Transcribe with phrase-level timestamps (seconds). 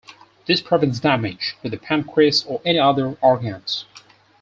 [0.47, 3.85] This prevents damage to the pancreas or any other organs.